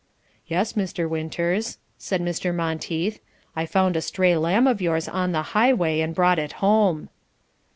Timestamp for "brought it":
6.15-6.53